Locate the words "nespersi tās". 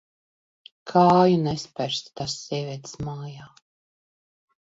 1.47-2.37